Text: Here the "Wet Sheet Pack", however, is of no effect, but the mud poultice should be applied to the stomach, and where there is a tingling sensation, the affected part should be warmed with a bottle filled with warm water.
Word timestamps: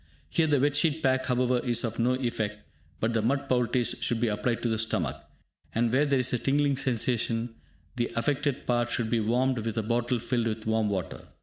Here 0.31 0.47
the 0.47 0.59
"Wet 0.59 0.75
Sheet 0.75 1.03
Pack", 1.03 1.27
however, 1.27 1.59
is 1.59 1.83
of 1.83 1.99
no 1.99 2.13
effect, 2.15 2.63
but 2.99 3.13
the 3.13 3.21
mud 3.21 3.47
poultice 3.47 3.93
should 4.01 4.19
be 4.19 4.29
applied 4.29 4.63
to 4.63 4.67
the 4.67 4.79
stomach, 4.79 5.15
and 5.75 5.93
where 5.93 6.07
there 6.07 6.17
is 6.17 6.33
a 6.33 6.39
tingling 6.39 6.75
sensation, 6.77 7.53
the 7.97 8.11
affected 8.15 8.65
part 8.65 8.89
should 8.89 9.11
be 9.11 9.19
warmed 9.19 9.59
with 9.59 9.77
a 9.77 9.83
bottle 9.83 10.17
filled 10.17 10.47
with 10.47 10.65
warm 10.65 10.89
water. 10.89 11.27